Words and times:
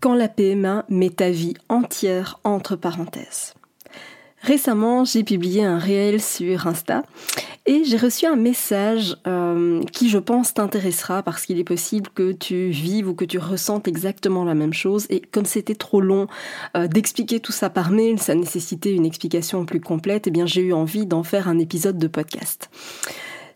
Quand 0.00 0.14
la 0.14 0.28
PMA 0.28 0.84
met 0.88 1.10
ta 1.10 1.30
vie 1.30 1.54
entière 1.68 2.38
entre 2.44 2.76
parenthèses. 2.76 3.54
Récemment, 4.40 5.04
j'ai 5.04 5.24
publié 5.24 5.64
un 5.64 5.78
réel 5.78 6.22
sur 6.22 6.68
Insta 6.68 7.02
et 7.66 7.82
j'ai 7.84 7.96
reçu 7.96 8.24
un 8.24 8.36
message 8.36 9.16
euh, 9.26 9.82
qui, 9.92 10.08
je 10.08 10.18
pense, 10.18 10.54
t'intéressera 10.54 11.24
parce 11.24 11.44
qu'il 11.44 11.58
est 11.58 11.64
possible 11.64 12.08
que 12.14 12.30
tu 12.30 12.68
vives 12.68 13.08
ou 13.08 13.14
que 13.14 13.24
tu 13.24 13.38
ressentes 13.38 13.88
exactement 13.88 14.44
la 14.44 14.54
même 14.54 14.72
chose. 14.72 15.06
Et 15.10 15.20
comme 15.20 15.44
c'était 15.44 15.74
trop 15.74 16.00
long 16.00 16.28
euh, 16.76 16.86
d'expliquer 16.86 17.40
tout 17.40 17.52
ça 17.52 17.68
par 17.68 17.90
mail, 17.90 18.20
ça 18.20 18.36
nécessitait 18.36 18.94
une 18.94 19.04
explication 19.04 19.66
plus 19.66 19.80
complète, 19.80 20.28
et 20.28 20.30
eh 20.30 20.32
bien 20.32 20.46
j'ai 20.46 20.62
eu 20.62 20.72
envie 20.72 21.06
d'en 21.06 21.24
faire 21.24 21.48
un 21.48 21.58
épisode 21.58 21.98
de 21.98 22.06
podcast. 22.06 22.70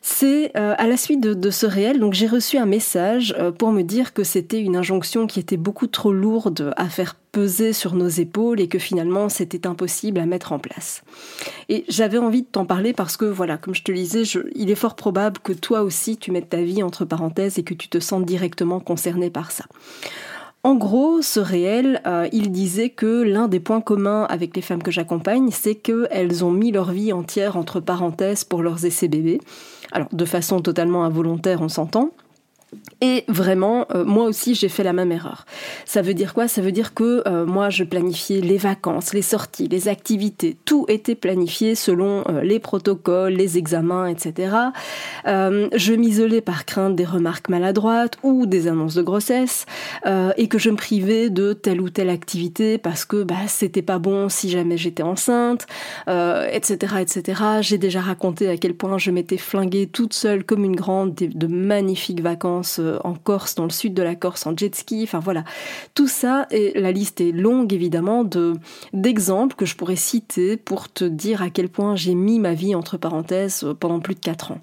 C'est 0.04 0.50
euh, 0.56 0.74
à 0.78 0.88
la 0.88 0.96
suite 0.96 1.20
de, 1.20 1.50
ce 1.50 1.64
réel, 1.64 2.00
donc 2.00 2.12
j'ai 2.12 2.26
reçu 2.26 2.58
un 2.58 2.66
message 2.66 3.36
euh, 3.38 3.52
pour 3.52 3.70
me 3.70 3.82
dire 3.82 4.12
que 4.12 4.24
c'était 4.24 4.60
une 4.60 4.74
injonction 4.74 5.28
qui 5.28 5.38
était 5.38 5.56
beaucoup 5.56 5.86
trop 5.86 6.12
lourde 6.12 6.74
à 6.76 6.88
faire 6.88 7.14
peser 7.30 7.72
sur 7.72 7.94
nos 7.94 8.08
épaules 8.08 8.60
et 8.60 8.66
que 8.66 8.80
finalement 8.80 9.28
c'était 9.28 9.64
impossible 9.64 10.18
à 10.18 10.26
mettre 10.26 10.50
en 10.50 10.58
place. 10.58 11.04
Et 11.68 11.84
j'avais 11.88 12.18
envie 12.18 12.42
de 12.42 12.48
t'en 12.48 12.66
parler 12.66 12.92
parce 12.92 13.16
que 13.16 13.26
voilà, 13.26 13.56
comme 13.58 13.76
je 13.76 13.84
te 13.84 13.92
le 13.92 13.98
disais, 13.98 14.24
il 14.56 14.70
est 14.70 14.74
fort 14.74 14.96
probable 14.96 15.38
que 15.38 15.52
toi 15.52 15.82
aussi 15.82 16.16
tu 16.16 16.32
mettes 16.32 16.50
ta 16.50 16.62
vie 16.62 16.82
entre 16.82 17.04
parenthèses 17.04 17.60
et 17.60 17.62
que 17.62 17.72
tu 17.72 17.88
te 17.88 18.00
sentes 18.00 18.26
directement 18.26 18.80
concerné 18.80 19.30
par 19.30 19.52
ça. 19.52 19.66
En 20.64 20.76
gros, 20.76 21.22
ce 21.22 21.40
réel, 21.40 22.00
euh, 22.06 22.28
il 22.30 22.52
disait 22.52 22.90
que 22.90 23.22
l'un 23.22 23.48
des 23.48 23.58
points 23.58 23.80
communs 23.80 24.22
avec 24.24 24.54
les 24.54 24.62
femmes 24.62 24.82
que 24.82 24.92
j'accompagne, 24.92 25.50
c'est 25.50 25.74
qu'elles 25.74 26.44
ont 26.44 26.52
mis 26.52 26.70
leur 26.70 26.92
vie 26.92 27.12
entière 27.12 27.56
entre 27.56 27.80
parenthèses 27.80 28.44
pour 28.44 28.62
leurs 28.62 28.86
essais 28.86 29.08
bébés. 29.08 29.40
Alors, 29.90 30.06
de 30.12 30.24
façon 30.24 30.60
totalement 30.60 31.04
involontaire, 31.04 31.62
on 31.62 31.68
s'entend. 31.68 32.10
Et 33.00 33.24
vraiment, 33.26 33.86
euh, 33.94 34.04
moi 34.04 34.24
aussi, 34.26 34.54
j'ai 34.54 34.68
fait 34.68 34.84
la 34.84 34.92
même 34.92 35.10
erreur. 35.10 35.44
Ça 35.84 36.02
veut 36.02 36.14
dire 36.14 36.34
quoi? 36.34 36.46
Ça 36.46 36.62
veut 36.62 36.70
dire 36.70 36.94
que 36.94 37.22
euh, 37.26 37.44
moi, 37.44 37.68
je 37.68 37.82
planifiais 37.82 38.40
les 38.40 38.58
vacances, 38.58 39.12
les 39.12 39.22
sorties, 39.22 39.66
les 39.66 39.88
activités. 39.88 40.56
Tout 40.64 40.86
était 40.88 41.16
planifié 41.16 41.74
selon 41.74 42.22
euh, 42.28 42.42
les 42.42 42.60
protocoles, 42.60 43.32
les 43.32 43.58
examens, 43.58 44.06
etc. 44.06 44.54
je 45.26 45.94
m'isolais 45.94 46.40
par 46.40 46.64
crainte 46.64 46.94
des 46.94 47.04
remarques 47.04 47.48
maladroites 47.48 48.18
ou 48.22 48.46
des 48.46 48.68
annonces 48.68 48.94
de 48.94 49.02
grossesse, 49.02 49.66
et 50.36 50.48
que 50.48 50.58
je 50.58 50.70
me 50.70 50.76
privais 50.76 51.30
de 51.30 51.52
telle 51.52 51.80
ou 51.80 51.90
telle 51.90 52.10
activité 52.10 52.78
parce 52.78 53.04
que 53.04 53.22
bah, 53.22 53.34
c'était 53.46 53.82
pas 53.82 53.98
bon 53.98 54.28
si 54.28 54.50
jamais 54.50 54.76
j'étais 54.76 55.02
enceinte, 55.02 55.66
etc., 56.06 56.96
etc. 57.00 57.42
J'ai 57.60 57.78
déjà 57.78 58.00
raconté 58.00 58.48
à 58.48 58.56
quel 58.56 58.74
point 58.74 58.98
je 58.98 59.10
m'étais 59.10 59.36
flinguée 59.36 59.86
toute 59.86 60.12
seule 60.12 60.44
comme 60.44 60.64
une 60.64 60.76
grande 60.76 61.14
de 61.14 61.46
magnifiques 61.46 62.20
vacances 62.20 62.61
euh, 62.78 62.98
en 63.04 63.14
Corse, 63.14 63.54
dans 63.54 63.64
le 63.64 63.70
sud 63.70 63.94
de 63.94 64.02
la 64.02 64.14
Corse, 64.14 64.46
en 64.46 64.56
jet 64.56 64.74
ski. 64.74 65.02
Enfin 65.04 65.20
voilà, 65.20 65.44
tout 65.94 66.08
ça, 66.08 66.46
et 66.50 66.78
la 66.78 66.92
liste 66.92 67.20
est 67.20 67.32
longue 67.32 67.72
évidemment 67.72 68.24
de 68.24 68.54
d'exemples 68.92 69.56
que 69.56 69.66
je 69.66 69.76
pourrais 69.76 69.96
citer 69.96 70.56
pour 70.56 70.92
te 70.92 71.04
dire 71.04 71.42
à 71.42 71.50
quel 71.50 71.68
point 71.68 71.96
j'ai 71.96 72.14
mis 72.14 72.38
ma 72.38 72.54
vie 72.54 72.74
entre 72.74 72.96
parenthèses 72.96 73.64
euh, 73.64 73.74
pendant 73.74 74.00
plus 74.00 74.14
de 74.14 74.20
4 74.20 74.52
ans. 74.52 74.60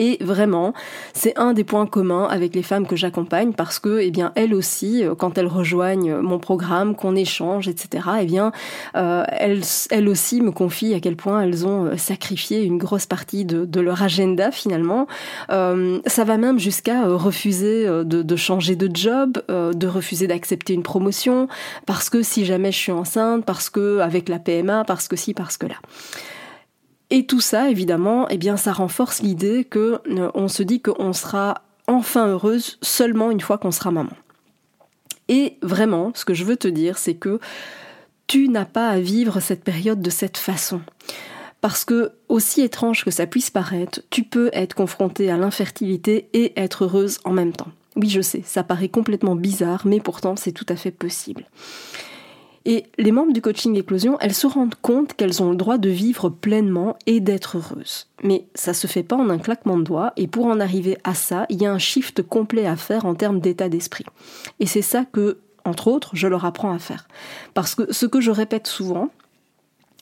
Et 0.00 0.16
vraiment, 0.22 0.72
c'est 1.12 1.38
un 1.38 1.52
des 1.52 1.62
points 1.62 1.86
communs 1.86 2.24
avec 2.24 2.54
les 2.54 2.62
femmes 2.62 2.86
que 2.86 2.96
j'accompagne 2.96 3.52
parce 3.52 3.78
que, 3.78 4.00
eh 4.00 4.10
bien, 4.10 4.32
elles 4.34 4.54
aussi, 4.54 5.04
euh, 5.04 5.14
quand 5.14 5.36
elles 5.36 5.46
rejoignent 5.46 6.16
mon 6.22 6.38
programme, 6.38 6.96
qu'on 6.96 7.14
échange, 7.14 7.68
etc., 7.68 8.04
eh 8.22 8.24
bien, 8.24 8.50
euh, 8.96 9.24
elles, 9.28 10.08
aussi 10.08 10.40
me 10.40 10.52
confient 10.52 10.94
à 10.94 11.00
quel 11.00 11.16
point 11.16 11.42
elles 11.42 11.66
ont 11.66 11.84
euh, 11.84 11.96
sacrifié 11.98 12.62
une 12.62 12.78
grosse 12.78 13.04
partie 13.04 13.44
de, 13.44 13.80
leur 13.80 14.02
agenda 14.02 14.50
finalement. 14.50 15.06
Euh, 15.50 16.00
ça 16.06 16.24
va 16.24 16.38
même 16.38 16.58
jusqu'à 16.58 17.04
euh, 17.04 17.16
refuser 17.16 17.86
de, 17.86 18.04
de, 18.04 18.36
changer 18.36 18.76
de 18.76 18.90
job, 18.94 19.42
de 19.48 19.86
refuser 19.86 20.26
d'accepter 20.26 20.72
une 20.72 20.82
promotion 20.82 21.48
parce 21.86 22.08
que 22.08 22.22
si 22.22 22.44
jamais 22.46 22.72
je 22.72 22.78
suis 22.78 22.92
enceinte, 22.92 23.44
parce 23.44 23.68
que 23.68 23.98
avec 24.00 24.28
la 24.28 24.38
PMA, 24.38 24.84
parce 24.84 25.08
que 25.08 25.16
si, 25.16 25.34
parce 25.34 25.58
que 25.58 25.66
là. 25.66 25.76
Et 27.10 27.26
tout 27.26 27.40
ça, 27.40 27.70
évidemment, 27.70 28.28
eh 28.28 28.38
bien, 28.38 28.56
ça 28.56 28.72
renforce 28.72 29.20
l'idée 29.20 29.64
que 29.64 30.00
euh, 30.08 30.30
on 30.34 30.48
se 30.48 30.62
dit 30.62 30.80
qu'on 30.80 31.12
sera 31.12 31.62
enfin 31.88 32.28
heureuse 32.28 32.78
seulement 32.82 33.30
une 33.30 33.40
fois 33.40 33.58
qu'on 33.58 33.72
sera 33.72 33.90
maman. 33.90 34.12
Et 35.28 35.58
vraiment, 35.62 36.12
ce 36.14 36.24
que 36.24 36.34
je 36.34 36.44
veux 36.44 36.56
te 36.56 36.68
dire, 36.68 36.98
c'est 36.98 37.14
que 37.14 37.40
tu 38.26 38.48
n'as 38.48 38.64
pas 38.64 38.88
à 38.88 39.00
vivre 39.00 39.40
cette 39.40 39.64
période 39.64 40.00
de 40.00 40.10
cette 40.10 40.38
façon. 40.38 40.82
Parce 41.60 41.84
que, 41.84 42.12
aussi 42.28 42.62
étrange 42.62 43.04
que 43.04 43.10
ça 43.10 43.26
puisse 43.26 43.50
paraître, 43.50 44.02
tu 44.10 44.22
peux 44.22 44.50
être 44.52 44.74
confrontée 44.74 45.30
à 45.30 45.36
l'infertilité 45.36 46.28
et 46.32 46.52
être 46.56 46.84
heureuse 46.84 47.18
en 47.24 47.32
même 47.32 47.52
temps. 47.52 47.68
Oui, 47.96 48.08
je 48.08 48.20
sais, 48.20 48.42
ça 48.44 48.62
paraît 48.62 48.88
complètement 48.88 49.34
bizarre, 49.34 49.82
mais 49.84 50.00
pourtant 50.00 50.36
c'est 50.36 50.52
tout 50.52 50.66
à 50.68 50.76
fait 50.76 50.92
possible. 50.92 51.44
Et 52.66 52.84
les 52.98 53.12
membres 53.12 53.32
du 53.32 53.40
coaching 53.40 53.76
éclosion, 53.76 54.18
elles 54.20 54.34
se 54.34 54.46
rendent 54.46 54.74
compte 54.74 55.14
qu'elles 55.14 55.42
ont 55.42 55.50
le 55.50 55.56
droit 55.56 55.78
de 55.78 55.88
vivre 55.88 56.28
pleinement 56.28 56.96
et 57.06 57.20
d'être 57.20 57.56
heureuses. 57.56 58.08
Mais 58.22 58.46
ça 58.54 58.74
se 58.74 58.86
fait 58.86 59.02
pas 59.02 59.16
en 59.16 59.30
un 59.30 59.38
claquement 59.38 59.78
de 59.78 59.84
doigts, 59.84 60.12
et 60.16 60.26
pour 60.26 60.46
en 60.46 60.60
arriver 60.60 60.98
à 61.04 61.14
ça, 61.14 61.46
il 61.48 61.62
y 61.62 61.66
a 61.66 61.72
un 61.72 61.78
shift 61.78 62.22
complet 62.22 62.66
à 62.66 62.76
faire 62.76 63.06
en 63.06 63.14
termes 63.14 63.40
d'état 63.40 63.68
d'esprit. 63.68 64.04
Et 64.58 64.66
c'est 64.66 64.82
ça 64.82 65.06
que, 65.10 65.38
entre 65.64 65.88
autres, 65.88 66.10
je 66.14 66.26
leur 66.26 66.44
apprends 66.44 66.72
à 66.72 66.78
faire. 66.78 67.08
Parce 67.54 67.74
que 67.74 67.90
ce 67.92 68.04
que 68.04 68.20
je 68.20 68.30
répète 68.30 68.66
souvent, 68.66 69.10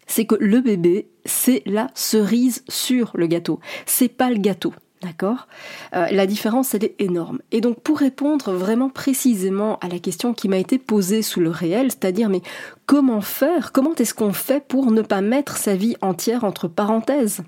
c'est 0.08 0.24
que 0.24 0.36
le 0.40 0.60
bébé, 0.60 1.06
c'est 1.26 1.62
la 1.64 1.88
cerise 1.94 2.64
sur 2.68 3.12
le 3.14 3.26
gâteau. 3.26 3.60
C'est 3.86 4.08
pas 4.08 4.30
le 4.30 4.38
gâteau. 4.38 4.72
D'accord 5.02 5.46
euh, 5.94 6.06
La 6.10 6.26
différence, 6.26 6.74
elle 6.74 6.84
est 6.84 6.96
énorme. 6.98 7.38
Et 7.52 7.60
donc, 7.60 7.80
pour 7.80 7.98
répondre 7.98 8.52
vraiment 8.52 8.88
précisément 8.88 9.78
à 9.78 9.88
la 9.88 9.98
question 10.00 10.34
qui 10.34 10.48
m'a 10.48 10.58
été 10.58 10.78
posée 10.78 11.22
sous 11.22 11.40
le 11.40 11.50
réel, 11.50 11.90
c'est-à-dire, 11.90 12.28
mais 12.28 12.42
comment 12.86 13.20
faire? 13.20 13.70
Comment 13.72 13.94
est-ce 13.94 14.14
qu'on 14.14 14.32
fait 14.32 14.66
pour 14.66 14.90
ne 14.90 15.02
pas 15.02 15.20
mettre 15.20 15.56
sa 15.56 15.76
vie 15.76 15.96
entière 16.00 16.42
entre 16.42 16.66
parenthèses? 16.66 17.42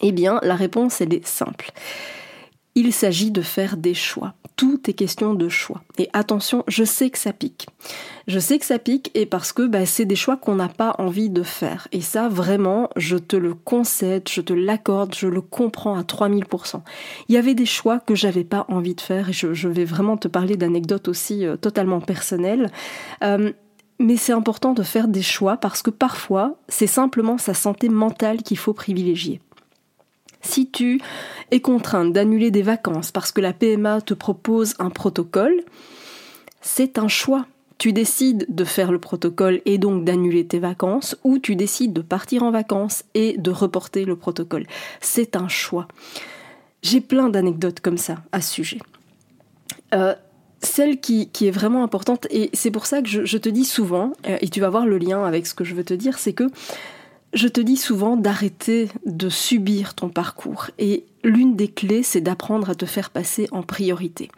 Eh 0.00 0.12
bien, 0.12 0.38
la 0.42 0.54
réponse, 0.54 1.00
elle 1.00 1.14
est 1.14 1.26
simple. 1.26 1.72
Il 2.76 2.92
s'agit 2.92 3.30
de 3.30 3.42
faire 3.42 3.76
des 3.76 3.94
choix. 3.94 4.34
Tout 4.56 4.88
est 4.88 4.94
question 4.94 5.34
de 5.34 5.48
choix. 5.48 5.82
Et 5.98 6.08
attention, 6.12 6.64
je 6.68 6.84
sais 6.84 7.10
que 7.10 7.18
ça 7.18 7.32
pique. 7.32 7.68
Je 8.26 8.38
sais 8.38 8.58
que 8.58 8.66
ça 8.66 8.78
pique 8.78 9.10
et 9.14 9.26
parce 9.26 9.52
que 9.52 9.66
bah, 9.66 9.86
c'est 9.86 10.04
des 10.04 10.16
choix 10.16 10.36
qu'on 10.36 10.54
n'a 10.56 10.68
pas 10.68 10.94
envie 10.98 11.30
de 11.30 11.42
faire. 11.42 11.88
Et 11.92 12.00
ça, 12.00 12.28
vraiment, 12.28 12.90
je 12.96 13.16
te 13.16 13.36
le 13.36 13.54
concède, 13.54 14.28
je 14.28 14.40
te 14.40 14.52
l'accorde, 14.52 15.14
je 15.14 15.28
le 15.28 15.40
comprends 15.40 15.96
à 15.96 16.02
3000%. 16.02 16.80
Il 17.28 17.34
y 17.34 17.38
avait 17.38 17.54
des 17.54 17.66
choix 17.66 17.98
que 17.98 18.14
j'avais 18.14 18.44
pas 18.44 18.64
envie 18.68 18.94
de 18.94 19.00
faire 19.00 19.28
et 19.28 19.32
je, 19.32 19.68
vais 19.68 19.84
vraiment 19.84 20.16
te 20.16 20.28
parler 20.28 20.56
d'anecdotes 20.56 21.08
aussi 21.08 21.46
euh, 21.46 21.56
totalement 21.56 22.00
personnelles. 22.00 22.70
Euh, 23.22 23.52
mais 23.98 24.16
c'est 24.16 24.32
important 24.32 24.72
de 24.72 24.82
faire 24.82 25.08
des 25.08 25.22
choix 25.22 25.56
parce 25.56 25.82
que 25.82 25.90
parfois, 25.90 26.56
c'est 26.68 26.86
simplement 26.86 27.38
sa 27.38 27.54
santé 27.54 27.88
mentale 27.88 28.42
qu'il 28.42 28.58
faut 28.58 28.72
privilégier. 28.72 29.40
Si 30.44 30.70
tu 30.70 31.00
es 31.50 31.60
contrainte 31.60 32.12
d'annuler 32.12 32.50
des 32.50 32.62
vacances 32.62 33.10
parce 33.10 33.32
que 33.32 33.40
la 33.40 33.52
PMA 33.52 34.02
te 34.02 34.14
propose 34.14 34.74
un 34.78 34.90
protocole, 34.90 35.62
c'est 36.60 36.98
un 36.98 37.08
choix. 37.08 37.46
Tu 37.78 37.92
décides 37.92 38.46
de 38.48 38.64
faire 38.64 38.92
le 38.92 39.00
protocole 39.00 39.60
et 39.64 39.78
donc 39.78 40.04
d'annuler 40.04 40.46
tes 40.46 40.60
vacances 40.60 41.16
ou 41.24 41.38
tu 41.38 41.56
décides 41.56 41.92
de 41.92 42.02
partir 42.02 42.42
en 42.42 42.50
vacances 42.50 43.04
et 43.14 43.36
de 43.36 43.50
reporter 43.50 44.04
le 44.04 44.16
protocole. 44.16 44.66
C'est 45.00 45.34
un 45.34 45.48
choix. 45.48 45.88
J'ai 46.82 47.00
plein 47.00 47.30
d'anecdotes 47.30 47.80
comme 47.80 47.98
ça 47.98 48.22
à 48.30 48.40
ce 48.40 48.52
sujet. 48.52 48.78
Euh, 49.94 50.14
celle 50.60 51.00
qui, 51.00 51.30
est 51.40 51.50
vraiment 51.50 51.82
importante, 51.84 52.26
et 52.30 52.50
c'est 52.52 52.70
pour 52.70 52.86
ça 52.86 53.02
que 53.02 53.08
je, 53.08 53.38
te 53.38 53.48
dis 53.48 53.64
souvent, 53.64 54.12
euh, 54.26 54.38
et 54.40 54.48
tu 54.48 54.60
vas 54.60 54.70
voir 54.70 54.86
le 54.86 54.98
lien 54.98 55.24
avec 55.24 55.46
ce 55.46 55.54
que 55.54 55.64
je 55.64 55.74
veux 55.74 55.84
te 55.84 55.94
dire, 55.94 56.18
c'est 56.18 56.32
que 56.32 56.44
je 57.34 57.48
te 57.48 57.60
dis 57.60 57.76
souvent 57.76 58.16
d'arrêter 58.16 58.88
de 59.04 59.28
subir 59.28 59.94
ton 59.94 60.08
parcours 60.08 60.70
et 60.78 61.04
l'une 61.24 61.56
des 61.56 61.68
clés, 61.68 62.02
c'est 62.02 62.20
d'apprendre 62.20 62.70
à 62.70 62.74
te 62.74 62.86
faire 62.86 63.10
passer 63.10 63.48
en 63.50 63.62
priorité. 63.62 64.30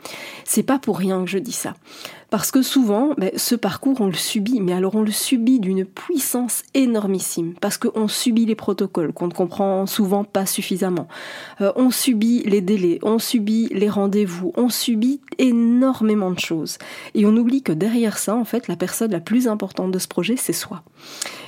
C'est 0.44 0.62
pas 0.62 0.79
pour 0.79 0.99
rien 0.99 1.25
que 1.25 1.31
je 1.31 1.38
dis 1.38 1.53
ça. 1.53 1.75
Parce 2.31 2.50
que 2.50 2.62
souvent, 2.62 3.15
ben, 3.17 3.31
ce 3.37 3.55
parcours, 3.55 4.00
on 4.00 4.06
le 4.06 4.15
subit, 4.15 4.61
mais 4.61 4.73
alors 4.73 4.97
on 4.97 5.03
le 5.03 5.12
subit 5.12 5.61
d'une 5.61 5.85
puissance 5.85 6.62
énormissime, 6.75 7.55
parce 7.61 7.79
qu'on 7.79 8.09
subit 8.09 8.47
les 8.47 8.56
protocoles 8.56 9.12
qu'on 9.12 9.29
ne 9.29 9.33
comprend 9.33 9.87
souvent 9.87 10.25
pas 10.25 10.44
suffisamment. 10.44 11.06
Euh, 11.61 11.73
on 11.77 11.91
subit 11.91 12.43
les 12.44 12.61
délais, 12.61 12.99
on 13.03 13.19
subit 13.21 13.69
les 13.73 13.88
rendez-vous, 13.88 14.53
on 14.56 14.69
subit 14.69 15.21
énormément 15.38 16.33
de 16.33 16.41
choses. 16.41 16.79
Et 17.15 17.27
on 17.27 17.37
oublie 17.37 17.62
que 17.62 17.73
derrière 17.73 18.19
ça, 18.19 18.35
en 18.35 18.44
fait, 18.44 18.67
la 18.67 18.77
personne 18.77 19.12
la 19.12 19.21
plus 19.21 19.47
importante 19.47 19.93
de 19.93 19.99
ce 19.99 20.09
projet, 20.09 20.37
c'est 20.37 20.53
soi. 20.53 20.83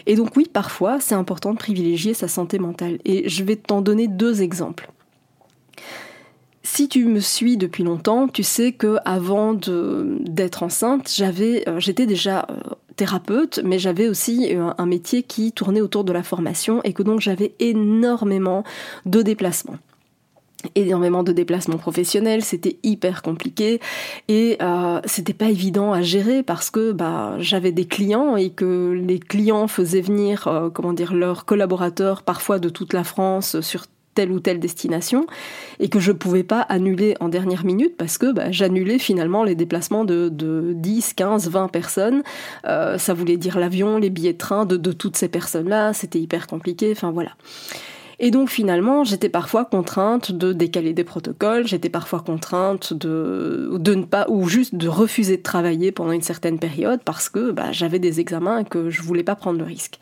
Et 0.07 0.15
donc 0.15 0.37
oui, 0.37 0.47
parfois, 0.51 1.01
c'est 1.01 1.15
important 1.15 1.53
de 1.53 1.59
privilégier 1.59 2.15
sa 2.15 2.29
santé 2.29 2.59
mentale. 2.59 2.99
Et 3.05 3.29
je 3.29 3.43
vais 3.43 3.57
t'en 3.57 3.83
donner 3.83 4.07
deux 4.07 4.43
exemples. 4.43 4.91
Si 6.71 6.87
tu 6.87 7.07
me 7.07 7.19
suis 7.19 7.57
depuis 7.57 7.83
longtemps, 7.83 8.29
tu 8.29 8.43
sais 8.43 8.73
que 8.73 8.99
avant 9.07 9.55
d'être 9.55 10.63
enceinte, 10.63 11.11
euh, 11.19 11.81
j'étais 11.81 12.07
déjà 12.07 12.47
euh, 12.51 12.61
thérapeute, 12.95 13.61
mais 13.65 13.79
j'avais 13.79 14.07
aussi 14.07 14.55
un, 14.55 14.75
un, 14.77 14.87
métier 14.87 15.23
qui 15.23 15.51
tournait 15.53 15.81
autour 15.81 16.05
de 16.05 16.13
la 16.13 16.23
formation 16.23 16.83
et 16.85 16.93
que 16.93 17.03
donc 17.03 17.21
j'avais 17.21 17.55
énormément 17.59 18.65
de 19.07 19.23
déplacements. 19.23 19.79
Énormément 20.75 21.23
de 21.23 21.33
déplacements 21.33 21.79
professionnels, 21.79 22.45
c'était 22.45 22.79
hyper 22.83 23.23
compliqué 23.23 23.81
et 24.29 24.59
euh, 24.61 25.01
c'était 25.05 25.33
pas 25.33 25.51
évident 25.51 25.93
à 25.93 26.03
gérer 26.03 26.43
parce 26.43 26.71
que 26.71 26.93
bah 26.93 27.37
j'avais 27.39 27.73
des 27.73 27.87
clients 27.87 28.37
et 28.37 28.51
que 28.51 28.93
les 28.93 29.21
clients 29.21 29.69
faisaient 29.69 30.01
venir 30.01 30.49
euh, 30.49 30.69
comment 30.69 30.93
dire 30.93 31.15
leurs 31.15 31.45
collaborateurs 31.45 32.25
parfois 32.25 32.59
de 32.59 32.69
toute 32.69 32.93
la 32.93 33.05
France 33.05 33.61
sur 33.61 33.87
telle 34.19 34.33
ou 34.33 34.41
telle 34.41 34.59
destination 34.59 35.27
et 35.79 35.89
que 35.89 36.01
je 36.01 36.11
pouvais 36.11 36.43
pas 36.43 36.63
annuler 36.63 37.15
en 37.21 37.29
dernière 37.29 37.65
minute 37.65 37.97
parce 37.97 38.19
que 38.19 38.33
bah, 38.33 38.51
j'annulais 38.51 38.99
finalement 38.99 39.45
les 39.45 39.55
déplacements 39.55 40.05
de, 40.05 40.29
de, 40.29 40.73
10, 40.75 41.15
15, 41.15 41.49
20 41.49 41.69
personnes. 41.69 42.25
Euh, 42.67 42.99
ça 42.99 43.15
voulait 43.15 43.37
dire 43.37 43.61
l'avion, 43.61 43.97
les 43.97 44.11
billets 44.11 44.33
de 44.33 44.39
train 44.39 44.67
de, 44.67 44.77
de 44.77 44.91
toutes 44.91 45.15
ces 45.15 45.29
personnes-là, 45.29 45.93
c'était 45.93 46.19
hyper 46.19 46.49
compliqué, 46.49 46.91
enfin 46.91 47.13
voilà. 47.13 47.31
Et 48.21 48.31
donc 48.31 48.51
finalement, 48.51 49.05
j'étais 49.05 49.29
parfois 49.29 49.65
contrainte 49.65 50.33
de 50.33 50.53
décaler 50.53 50.93
des 50.93 51.05
protocoles, 51.05 51.67
j'étais 51.67 51.89
parfois 51.89 52.21
contrainte 52.21 52.93
de, 52.93 53.71
de 53.79 53.95
ne 53.95 54.05
pas, 54.05 54.27
ou 54.29 54.49
juste 54.49 54.75
de 54.75 54.89
refuser 54.89 55.37
de 55.37 55.43
travailler 55.43 55.93
pendant 55.93 56.13
une 56.13 56.23
certaine 56.23 56.59
période 56.59 57.01
parce 57.05 57.29
que 57.29 57.53
bah, 57.53 57.71
j'avais 57.71 58.01
des 58.01 58.19
examens 58.19 58.61
et 58.61 58.65
que 58.65 58.91
je 58.91 59.03
voulais 59.03 59.23
pas 59.23 59.37
prendre 59.37 59.59
le 59.59 59.65
risque. 59.65 60.01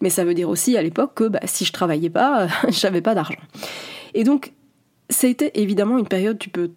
Mais 0.00 0.08
ça 0.08 0.24
veut 0.24 0.34
dire 0.34 0.48
aussi 0.48 0.78
à 0.78 0.82
l'époque 0.82 1.12
que 1.14 1.24
bah, 1.24 1.40
si 1.44 1.66
je 1.66 1.72
travaillais 1.72 2.10
pas, 2.10 2.48
j'avais 2.68 3.02
pas 3.02 3.14
d'argent. 3.14 3.40
Et 4.14 4.24
donc, 4.24 4.52
été 5.22 5.60
évidemment 5.60 5.98
une 5.98 6.08
période, 6.08 6.38
tu 6.38 6.48
peux 6.48 6.70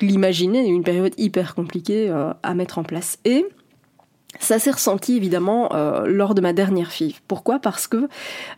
l'imaginer, 0.00 0.66
une 0.66 0.84
période 0.84 1.12
hyper 1.18 1.54
compliquée 1.54 2.08
euh, 2.08 2.32
à 2.42 2.54
mettre 2.54 2.78
en 2.78 2.84
place. 2.84 3.18
Et 3.24 3.44
ça 4.40 4.58
s'est 4.58 4.70
ressenti 4.70 5.16
évidemment 5.16 5.74
euh, 5.74 6.06
lors 6.06 6.34
de 6.34 6.40
ma 6.40 6.52
dernière 6.52 6.92
FIV. 6.92 7.20
Pourquoi? 7.28 7.58
Parce 7.58 7.86
que, 7.86 8.08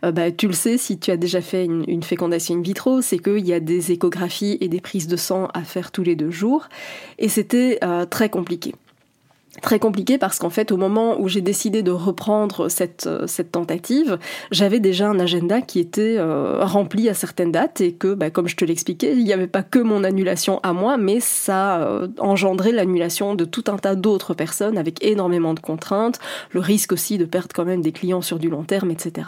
euh, 0.03 0.11
bah, 0.11 0.31
tu 0.31 0.47
le 0.47 0.53
sais, 0.53 0.77
si 0.77 0.97
tu 0.99 1.11
as 1.11 1.17
déjà 1.17 1.41
fait 1.41 1.65
une, 1.65 2.03
fécondation 2.03 2.55
in 2.55 2.61
vitro, 2.61 3.01
c'est 3.01 3.19
qu'il 3.19 3.45
y 3.45 3.53
a 3.53 3.59
des 3.59 3.91
échographies 3.91 4.57
et 4.61 4.67
des 4.67 4.81
prises 4.81 5.07
de 5.07 5.17
sang 5.17 5.47
à 5.53 5.61
faire 5.61 5.91
tous 5.91 6.03
les 6.03 6.15
deux 6.15 6.31
jours, 6.31 6.69
et 7.17 7.29
c'était 7.29 7.79
euh, 7.83 8.05
très 8.05 8.29
compliqué 8.29 8.73
très 9.61 9.79
compliqué 9.79 10.17
parce 10.17 10.39
qu'en 10.39 10.49
fait 10.49 10.71
au 10.71 10.77
moment 10.77 11.19
où 11.19 11.27
j'ai 11.27 11.41
décidé 11.41 11.83
de 11.83 11.91
reprendre 11.91 12.69
cette, 12.69 13.07
euh, 13.07 13.27
cette 13.27 13.51
tentative, 13.51 14.17
j'avais 14.51 14.79
déjà 14.79 15.09
un 15.09 15.19
agenda 15.19 15.61
qui 15.61 15.79
était 15.79 16.15
euh, 16.17 16.63
rempli 16.63 17.09
à 17.09 17.13
certaines 17.13 17.51
dates 17.51 17.81
et 17.81 17.93
que 17.93 18.13
bah, 18.13 18.29
comme 18.29 18.47
je 18.47 18.55
te 18.55 18.65
l'expliquais, 18.65 19.13
il 19.13 19.23
n'y 19.23 19.33
avait 19.33 19.47
pas 19.47 19.63
que 19.63 19.79
mon 19.79 20.03
annulation 20.03 20.59
à 20.63 20.73
moi, 20.73 20.97
mais 20.97 21.19
ça 21.19 21.81
euh, 21.81 22.07
engendrait 22.19 22.71
l'annulation 22.71 23.35
de 23.35 23.45
tout 23.45 23.65
un 23.67 23.77
tas 23.77 23.95
d'autres 23.95 24.33
personnes 24.33 24.77
avec 24.77 25.03
énormément 25.03 25.53
de 25.53 25.59
contraintes, 25.59 26.19
le 26.51 26.59
risque 26.59 26.91
aussi 26.91 27.17
de 27.17 27.25
perdre 27.25 27.49
quand 27.53 27.65
même 27.65 27.81
des 27.81 27.91
clients 27.91 28.21
sur 28.21 28.39
du 28.39 28.49
long 28.49 28.63
terme, 28.63 28.91
etc. 28.91 29.27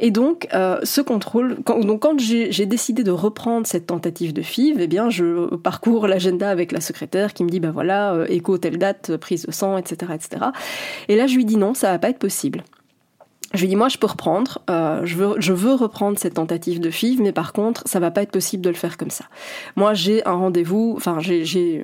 Et 0.00 0.10
donc 0.10 0.48
ce 0.52 1.00
contrôle, 1.00 1.58
quand, 1.64 1.80
donc 1.80 2.02
quand 2.02 2.18
j'ai 2.18 2.66
décidé 2.66 3.02
de 3.02 3.10
reprendre 3.10 3.66
cette 3.66 3.86
tentative 3.86 4.32
de 4.32 4.42
FIV, 4.42 4.76
eh 4.80 4.86
bien 4.86 5.10
je 5.10 5.56
parcours 5.56 6.06
l'agenda 6.06 6.50
avec 6.50 6.72
la 6.72 6.80
secrétaire 6.80 7.34
qui 7.34 7.44
me 7.44 7.48
dit 7.48 7.60
bah 7.60 7.70
voilà, 7.72 8.24
écho 8.28 8.58
telle 8.58 8.78
date, 8.78 9.16
prise 9.16 9.46
de 9.46 9.52
sang, 9.52 9.76
etc., 9.76 10.12
etc. 10.14 10.46
Et 11.08 11.16
là, 11.16 11.26
je 11.26 11.34
lui 11.34 11.44
dis 11.44 11.56
non, 11.56 11.74
ça 11.74 11.90
va 11.90 11.98
pas 11.98 12.10
être 12.10 12.18
possible. 12.18 12.62
Je 13.54 13.60
lui 13.60 13.68
dis 13.68 13.76
moi 13.76 13.88
je 13.88 13.96
peux 13.96 14.06
reprendre, 14.06 14.58
euh, 14.68 15.00
je, 15.06 15.16
veux, 15.16 15.34
je 15.38 15.54
veux 15.54 15.72
reprendre 15.72 16.18
cette 16.18 16.34
tentative 16.34 16.80
de 16.80 16.90
FIV, 16.90 17.22
mais 17.22 17.32
par 17.32 17.54
contre 17.54 17.82
ça 17.86 17.98
va 17.98 18.10
pas 18.10 18.20
être 18.20 18.30
possible 18.30 18.62
de 18.62 18.68
le 18.68 18.74
faire 18.74 18.98
comme 18.98 19.08
ça. 19.08 19.24
Moi 19.74 19.94
j'ai 19.94 20.26
un 20.26 20.34
rendez-vous, 20.34 20.92
enfin 20.98 21.18
j'ai 21.20 21.82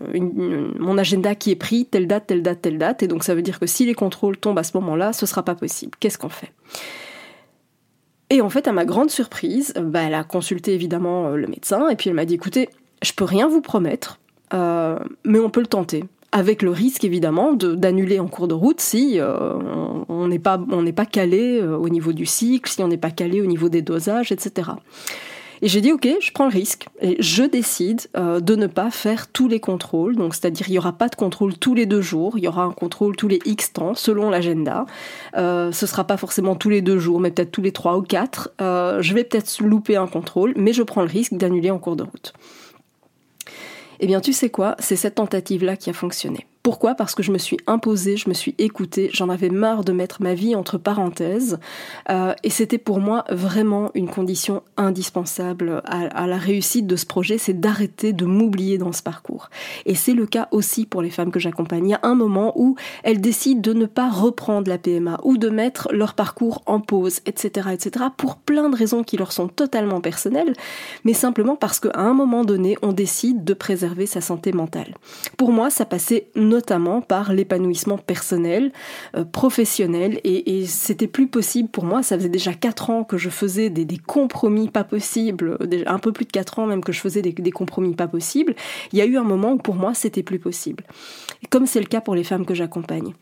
mon 0.78 0.98
agenda 0.98 1.34
qui 1.34 1.52
est 1.52 1.56
pris, 1.56 1.86
telle 1.86 2.06
date, 2.06 2.26
telle 2.26 2.42
date, 2.42 2.60
telle 2.60 2.76
date, 2.76 3.02
et 3.02 3.08
donc 3.08 3.24
ça 3.24 3.34
veut 3.34 3.40
dire 3.40 3.58
que 3.58 3.66
si 3.66 3.86
les 3.86 3.94
contrôles 3.94 4.36
tombent 4.36 4.58
à 4.58 4.62
ce 4.62 4.76
moment-là, 4.76 5.14
ce 5.14 5.24
sera 5.24 5.42
pas 5.42 5.54
possible. 5.54 5.92
Qu'est-ce 6.00 6.18
qu'on 6.18 6.28
fait? 6.28 6.52
Et 8.30 8.40
en 8.40 8.48
fait 8.48 8.66
à 8.68 8.72
ma 8.72 8.84
grande 8.84 9.10
surprise, 9.10 9.74
bah, 9.80 10.02
elle 10.02 10.14
a 10.14 10.24
consulté 10.24 10.72
évidemment 10.74 11.28
euh, 11.28 11.36
le 11.36 11.46
médecin, 11.46 11.88
et 11.88 11.96
puis 11.96 12.10
elle 12.10 12.16
m'a 12.16 12.24
dit 12.24 12.34
écoutez, 12.34 12.68
je 13.02 13.12
peux 13.12 13.24
rien 13.24 13.48
vous 13.48 13.60
promettre, 13.60 14.18
euh, 14.54 14.98
mais 15.24 15.38
on 15.38 15.50
peut 15.50 15.60
le 15.60 15.66
tenter 15.66 16.04
avec 16.34 16.62
le 16.62 16.70
risque 16.70 17.04
évidemment 17.04 17.52
d'annuler 17.52 18.18
en 18.18 18.26
cours 18.26 18.48
de 18.48 18.54
route 18.54 18.80
si 18.80 19.20
euh, 19.20 19.54
on 20.08 20.26
n'est 20.26 20.40
pas, 20.40 20.60
on 20.72 20.84
pas 20.90 21.06
calé 21.06 21.60
euh, 21.60 21.76
au 21.76 21.88
niveau 21.88 22.12
du 22.12 22.26
cycle, 22.26 22.68
si 22.68 22.82
on 22.82 22.88
n'est 22.88 22.96
pas 22.96 23.12
calé 23.12 23.40
au 23.40 23.46
niveau 23.46 23.68
des 23.68 23.82
dosages, 23.82 24.32
etc. 24.32 24.70
Et 25.64 25.68
j'ai 25.68 25.80
dit 25.80 25.92
ok, 25.92 26.06
je 26.20 26.30
prends 26.30 26.44
le 26.44 26.52
risque 26.52 26.88
et 27.00 27.16
je 27.20 27.42
décide 27.42 28.02
euh, 28.18 28.40
de 28.40 28.54
ne 28.54 28.66
pas 28.66 28.90
faire 28.90 29.28
tous 29.28 29.48
les 29.48 29.60
contrôles. 29.60 30.14
Donc 30.14 30.34
c'est-à-dire 30.34 30.68
il 30.68 30.72
n'y 30.72 30.78
aura 30.78 30.92
pas 30.92 31.08
de 31.08 31.14
contrôle 31.14 31.56
tous 31.56 31.74
les 31.74 31.86
deux 31.86 32.02
jours, 32.02 32.36
il 32.36 32.44
y 32.44 32.48
aura 32.48 32.64
un 32.64 32.70
contrôle 32.70 33.16
tous 33.16 33.28
les 33.28 33.38
X 33.46 33.72
temps 33.72 33.94
selon 33.94 34.28
l'agenda. 34.28 34.84
Euh, 35.38 35.72
ce 35.72 35.86
sera 35.86 36.04
pas 36.04 36.18
forcément 36.18 36.54
tous 36.54 36.68
les 36.68 36.82
deux 36.82 36.98
jours, 36.98 37.18
mais 37.18 37.30
peut-être 37.30 37.50
tous 37.50 37.62
les 37.62 37.72
trois 37.72 37.96
ou 37.96 38.02
quatre. 38.02 38.52
je 38.58 39.14
vais 39.14 39.24
peut-être 39.24 39.62
louper 39.62 39.96
un 39.96 40.06
contrôle, 40.06 40.52
mais 40.54 40.74
je 40.74 40.82
prends 40.82 41.00
le 41.00 41.08
risque 41.08 41.32
d'annuler 41.32 41.70
en 41.70 41.78
cours 41.78 41.96
de 41.96 42.02
route. 42.02 42.34
Eh 44.00 44.06
bien, 44.06 44.20
tu 44.20 44.34
sais 44.34 44.50
quoi? 44.50 44.76
C'est 44.80 44.96
cette 44.96 45.14
tentative-là 45.14 45.78
qui 45.78 45.88
a 45.88 45.94
fonctionné. 45.94 46.46
Pourquoi? 46.64 46.94
Parce 46.94 47.14
que 47.14 47.22
je 47.22 47.30
me 47.30 47.36
suis 47.36 47.58
imposée, 47.66 48.16
je 48.16 48.26
me 48.26 48.32
suis 48.32 48.54
écoutée, 48.56 49.10
j'en 49.12 49.28
avais 49.28 49.50
marre 49.50 49.84
de 49.84 49.92
mettre 49.92 50.22
ma 50.22 50.32
vie 50.32 50.54
entre 50.54 50.78
parenthèses, 50.78 51.58
euh, 52.08 52.32
et 52.42 52.48
c'était 52.48 52.78
pour 52.78 53.00
moi 53.00 53.26
vraiment 53.28 53.90
une 53.92 54.08
condition 54.08 54.62
indispensable 54.78 55.82
à, 55.84 56.26
la 56.26 56.38
réussite 56.38 56.86
de 56.86 56.96
ce 56.96 57.04
projet, 57.04 57.36
c'est 57.36 57.60
d'arrêter 57.60 58.14
de 58.14 58.24
m'oublier 58.24 58.78
dans 58.78 58.92
ce 58.92 59.02
parcours. 59.02 59.50
Et 59.84 59.94
c'est 59.94 60.14
le 60.14 60.24
cas 60.24 60.48
aussi 60.52 60.86
pour 60.86 61.02
les 61.02 61.10
femmes 61.10 61.30
que 61.30 61.38
j'accompagne. 61.38 61.84
Il 61.84 61.90
y 61.90 61.94
a 61.94 62.00
un 62.02 62.14
moment 62.14 62.54
où 62.56 62.76
elles 63.02 63.20
décident 63.20 63.60
de 63.60 63.74
ne 63.74 63.84
pas 63.84 64.08
reprendre 64.08 64.70
la 64.70 64.78
PMA 64.78 65.20
ou 65.22 65.36
de 65.36 65.50
mettre 65.50 65.92
leur 65.92 66.14
parcours 66.14 66.62
en 66.64 66.80
pause, 66.80 67.20
etc., 67.26 67.68
etc., 67.74 68.06
pour 68.16 68.36
plein 68.36 68.70
de 68.70 68.76
raisons 68.76 69.02
qui 69.02 69.18
leur 69.18 69.32
sont 69.32 69.48
totalement 69.48 70.00
personnelles, 70.00 70.54
mais 71.04 71.12
simplement 71.12 71.56
parce 71.56 71.78
qu'à 71.78 71.92
un 72.00 72.14
moment 72.14 72.42
donné, 72.42 72.78
on 72.80 72.92
décide 72.92 73.44
de 73.44 73.52
préserver 73.52 74.06
sa 74.06 74.22
santé 74.22 74.52
mentale. 74.52 74.94
Pour 75.36 75.52
moi, 75.52 75.68
ça 75.68 75.84
passait 75.84 76.28
notamment 76.54 77.00
par 77.00 77.32
l'épanouissement 77.32 77.98
personnel, 77.98 78.72
euh, 79.16 79.24
professionnel, 79.24 80.20
et, 80.24 80.64
c'était 80.66 81.08
plus 81.08 81.26
possible 81.26 81.68
pour 81.68 81.84
moi. 81.84 82.02
Ça 82.02 82.16
faisait 82.16 82.28
déjà 82.28 82.54
quatre 82.54 82.90
ans 82.90 83.04
que 83.04 83.18
je 83.18 83.28
faisais 83.28 83.70
des, 83.70 83.98
compromis 83.98 84.68
pas 84.68 84.84
possibles, 84.84 85.58
déjà 85.66 85.90
un 85.92 85.98
peu 85.98 86.12
plus 86.12 86.24
de 86.24 86.30
quatre 86.30 86.58
ans 86.58 86.66
même 86.66 86.82
que 86.82 86.92
je 86.92 87.00
faisais 87.00 87.22
des, 87.22 87.32
des 87.32 87.50
compromis 87.50 87.94
pas 87.94 88.08
possibles. 88.08 88.54
Il 88.92 88.98
y 88.98 89.02
a 89.02 89.06
eu 89.06 89.16
un 89.16 89.24
moment 89.24 89.52
où 89.52 89.58
pour 89.58 89.74
moi 89.74 89.94
c'était 89.94 90.22
plus 90.22 90.38
possible, 90.38 90.84
comme 91.50 91.66
c'est 91.66 91.80
le 91.80 91.86
cas 91.86 92.00
pour 92.00 92.14
les 92.14 92.24
femmes 92.24 92.46
que 92.46 92.54
j'accompagne. 92.54 93.12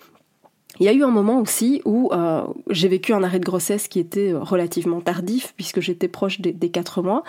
Il 0.81 0.87
y 0.87 0.89
a 0.89 0.93
eu 0.93 1.03
un 1.05 1.11
moment 1.11 1.39
aussi 1.39 1.83
où 1.85 2.11
euh, 2.13 2.43
j'ai 2.71 2.89
vécu 2.89 3.13
un 3.13 3.23
arrêt 3.23 3.39
de 3.39 3.45
grossesse 3.45 3.89
qui 3.89 4.01
était 4.01 4.33
relativement 4.33 5.01
tardif 5.03 5.53
puisque 5.57 5.81
j'étais 5.81 6.09
proche 6.09 6.41
des, 6.41 6.71
quatre 6.71 7.03
mois. 7.03 7.25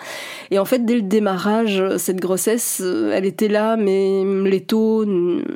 Et 0.50 0.58
en 0.58 0.64
fait, 0.64 0.86
dès 0.86 0.94
le 0.94 1.02
démarrage, 1.02 1.82
cette 1.98 2.20
grossesse, 2.20 2.80
euh, 2.82 3.12
elle 3.12 3.26
était 3.26 3.48
là, 3.48 3.76
mais 3.76 4.24
les 4.44 4.62
taux, 4.62 5.04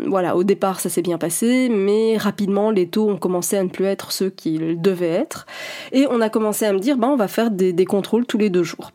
voilà, 0.07 0.37
au 0.37 0.45
départ, 0.45 0.80
ça 0.80 0.90
s'est 0.90 1.02
bien 1.02 1.16
passé, 1.16 1.71
mais 1.71 2.18
rapidement, 2.18 2.71
les 2.71 2.88
taux 2.88 3.09
ont 3.09 3.16
commencé 3.16 3.57
à 3.57 3.64
ne 3.64 3.68
plus 3.68 3.87
être 3.87 4.12
ceux 4.12 4.28
qu'ils 4.28 4.80
devaient 4.80 5.09
être. 5.09 5.47
Et 5.92 6.07
on 6.11 6.21
a 6.21 6.28
commencé 6.28 6.66
à 6.66 6.73
me 6.75 6.78
dire, 6.78 6.99
bah, 6.99 7.09
on 7.09 7.16
va 7.16 7.28
faire 7.28 7.50
des 7.50 7.85
contrôles 7.87 8.26
tous 8.26 8.38
les 8.38 8.50
deux 8.50 8.64
jours. 8.64 8.92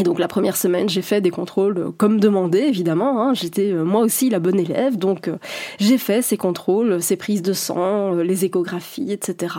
Et 0.00 0.02
donc 0.02 0.18
la 0.18 0.28
première 0.28 0.56
semaine, 0.56 0.88
j'ai 0.88 1.02
fait 1.02 1.20
des 1.20 1.28
contrôles 1.28 1.76
euh, 1.76 1.90
comme 1.94 2.20
demandé, 2.20 2.60
évidemment. 2.60 3.22
Hein. 3.22 3.34
J'étais 3.34 3.70
euh, 3.70 3.84
moi 3.84 4.00
aussi 4.00 4.30
la 4.30 4.38
bonne 4.38 4.58
élève, 4.58 4.96
donc 4.96 5.28
euh, 5.28 5.36
j'ai 5.78 5.98
fait 5.98 6.22
ces 6.22 6.38
contrôles, 6.38 7.02
ces 7.02 7.16
prises 7.16 7.42
de 7.42 7.52
sang, 7.52 8.14
les 8.14 8.46
échographies, 8.46 9.12
etc. 9.12 9.54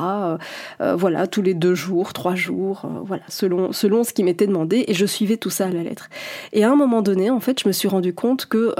voilà, 0.79 1.27
tous 1.27 1.43
les 1.43 1.53
deux 1.53 1.75
jours, 1.75 2.13
trois 2.13 2.33
jours, 2.33 2.89
voilà, 3.05 3.21
selon 3.27 3.71
selon 3.71 4.03
ce 4.03 4.13
qui 4.13 4.23
m'était 4.23 4.47
demandé, 4.47 4.83
et 4.87 4.95
je 4.95 5.05
suivais 5.05 5.37
tout 5.37 5.51
ça 5.51 5.67
à 5.67 5.69
la 5.69 5.83
lettre. 5.83 6.09
Et 6.53 6.63
à 6.63 6.71
un 6.71 6.75
moment 6.75 7.03
donné, 7.03 7.29
en 7.29 7.39
fait, 7.39 7.61
je 7.61 7.67
me 7.67 7.73
suis 7.73 7.87
rendu 7.87 8.13
compte 8.13 8.47
que 8.47 8.73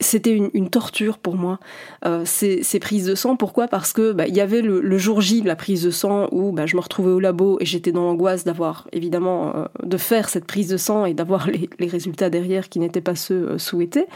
c'était 0.00 0.32
une, 0.32 0.70
torture 0.70 1.18
pour 1.18 1.36
moi 1.36 1.60
euh, 2.04 2.24
ces, 2.24 2.62
prises 2.80 3.06
de 3.06 3.14
sang. 3.14 3.36
Pourquoi? 3.36 3.68
Parce 3.68 3.92
que 3.92 4.12
bah, 4.12 4.26
il 4.26 4.34
y 4.34 4.40
avait 4.40 4.60
le, 4.60 4.98
jour 4.98 5.20
J 5.20 5.42
la 5.42 5.56
prise 5.56 5.84
de 5.84 5.90
sang 5.90 6.28
où 6.32 6.52
bah, 6.52 6.66
je 6.66 6.76
me 6.76 6.80
retrouvais 6.80 7.10
au 7.10 7.20
labo 7.20 7.58
et 7.60 7.64
j'étais 7.64 7.92
dans 7.92 8.02
l'angoisse 8.02 8.44
d'avoir 8.44 8.88
évidemment 8.92 9.54
euh, 9.54 9.64
de 9.82 9.96
faire 9.96 10.28
cette 10.28 10.46
prise 10.46 10.68
de 10.68 10.76
sang 10.76 11.04
et 11.06 11.14
d'avoir 11.14 11.48
les, 11.48 11.86
résultats 11.86 12.30
derrière 12.30 12.68
qui 12.68 12.80
n'étaient 12.80 13.00
pas 13.00 13.14
ceux 13.14 13.50
euh, 13.50 13.58
souhaités. 13.58 14.06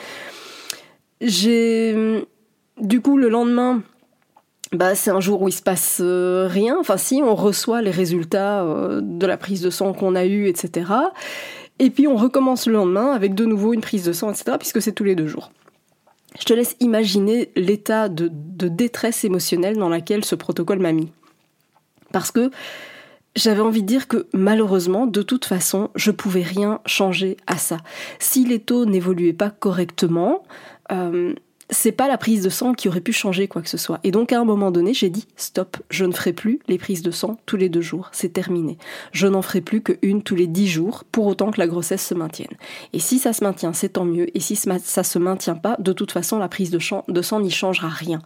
Du 1.21 3.01
coup 3.01 3.17
le 3.17 3.29
lendemain. 3.29 3.83
Bah, 4.73 4.95
c'est 4.95 5.11
un 5.11 5.21
jour 5.21 5.41
où 5.41 5.49
il 5.49 5.53
se 5.53 5.63
passe 5.63 6.03
rien. 6.03 6.77
Enfin, 6.79 6.99
si, 6.99 7.23
on 7.25 7.35
reçoit 7.35 7.81
les 7.81 7.91
résultats 7.91 8.67
de 9.01 9.27
la 9.27 9.39
prise 9.39 9.63
de 9.63 9.71
sang 9.71 9.95
qu'on 9.95 10.15
a 10.15 10.27
eue, 10.27 10.47
etc. 10.47 10.85
Et 11.79 11.89
puis 11.89 12.07
on 12.07 12.17
recommence 12.17 12.67
le 12.67 12.75
lendemain 12.75 13.13
avec 13.13 13.35
de 13.35 13.47
nouveau 13.47 13.73
une 13.73 13.81
prise 13.81 14.05
de 14.05 14.13
sang, 14.13 14.31
etc. 14.31 14.57
Puisque 14.59 14.83
c'est 14.83 14.93
tous 14.93 15.05
les 15.05 15.15
deux 15.15 15.27
jours. 15.27 15.51
Je 16.39 16.45
te 16.45 16.53
laisse 16.53 16.77
imaginer 16.81 17.51
l'état 17.57 18.09
de, 18.09 18.29
détresse 18.69 19.25
émotionnelle 19.25 19.77
dans 19.77 19.89
laquelle 19.89 20.25
ce 20.25 20.35
protocole 20.35 20.79
m'a 20.79 20.93
mis. 20.93 21.11
Parce 22.13 22.31
que 22.31 22.51
j'avais 23.37 23.61
envie 23.61 23.83
de 23.83 23.87
dire 23.87 24.09
que 24.09 24.27
malheureusement, 24.33 25.07
de 25.07 25.23
toute 25.23 25.45
façon, 25.45 25.91
je 25.95 26.11
pouvais 26.11 26.43
rien 26.43 26.81
changer 26.87 27.37
à 27.47 27.57
ça. 27.57 27.79
Si 28.19 28.45
les 28.45 28.59
taux 28.59 28.85
n'évoluaient 28.85 29.33
pas 29.33 29.51
correctement, 29.51 30.43
euh, 30.93 31.35
c'est 31.71 31.93
pas 31.93 32.09
la 32.09 32.19
prise 32.19 32.43
de 32.43 32.49
sang 32.49 32.73
qui 32.73 32.89
aurait 32.89 33.01
pu 33.01 33.13
changer 33.13 33.49
quoi 33.49 33.63
que 33.63 33.69
ce 33.69 33.77
soit. 33.77 34.01
Et 34.05 34.11
donc 34.11 34.33
à 34.33 34.41
un 34.41 34.45
moment 34.45 34.71
donné, 34.71 34.95
j'ai 34.95 35.11
dit 35.11 35.27
stop, 35.37 35.77
je 35.91 36.05
ne 36.05 36.13
ferai 36.13 36.33
plus 36.33 36.61
les 36.69 36.79
prises 36.79 37.03
de 37.03 37.11
sang 37.11 37.39
tous 37.47 37.57
les 37.57 37.69
deux 37.69 37.81
jours, 37.81 38.09
c'est 38.13 38.33
terminé. 38.33 38.79
Je 39.13 39.27
n'en 39.27 39.43
ferai 39.43 39.61
plus 39.61 39.83
qu'une 39.83 40.23
tous 40.23 40.35
les 40.35 40.47
dix 40.47 40.69
jours, 40.69 41.05
pour 41.13 41.27
autant 41.27 41.51
que 41.51 41.61
la 41.61 41.67
grossesse 41.67 42.07
se 42.07 42.15
maintienne. 42.15 42.57
Et 42.93 42.99
si 42.99 43.19
ça 43.19 43.33
se 43.33 43.45
maintient, 43.45 43.73
c'est 43.73 43.91
tant 43.91 44.05
mieux. 44.05 44.35
Et 44.37 44.41
si 44.41 44.57
ça 44.57 45.03
se 45.03 45.19
maintient 45.19 45.55
pas, 45.55 45.77
de 45.79 45.93
toute 45.93 46.13
façon, 46.13 46.39
la 46.39 46.49
prise 46.49 46.71
de, 46.71 46.79
de 47.09 47.23
sang 47.23 47.41
n'y 47.41 47.51
changera 47.51 47.89
rien. 47.89 48.23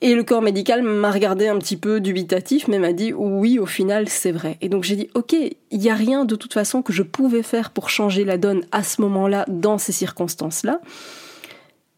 Et 0.00 0.14
le 0.14 0.22
corps 0.22 0.42
médical 0.42 0.82
m'a 0.82 1.10
regardé 1.10 1.48
un 1.48 1.58
petit 1.58 1.76
peu 1.76 2.00
dubitatif, 2.00 2.68
mais 2.68 2.78
m'a 2.78 2.92
dit 2.92 3.12
oui, 3.12 3.58
au 3.58 3.66
final, 3.66 4.08
c'est 4.08 4.30
vrai. 4.30 4.56
Et 4.60 4.68
donc 4.68 4.84
j'ai 4.84 4.94
dit 4.94 5.10
ok, 5.14 5.34
il 5.34 5.78
n'y 5.78 5.90
a 5.90 5.94
rien 5.94 6.24
de 6.24 6.36
toute 6.36 6.54
façon 6.54 6.82
que 6.82 6.92
je 6.92 7.02
pouvais 7.02 7.42
faire 7.42 7.70
pour 7.70 7.90
changer 7.90 8.24
la 8.24 8.38
donne 8.38 8.64
à 8.70 8.84
ce 8.84 9.00
moment-là, 9.00 9.44
dans 9.48 9.78
ces 9.78 9.92
circonstances-là 9.92 10.80